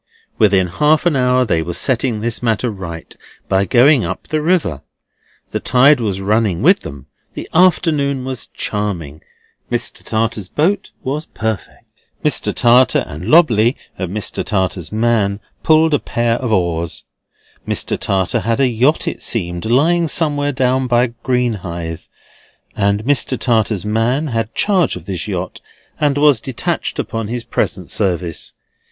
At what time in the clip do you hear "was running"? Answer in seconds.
5.99-6.63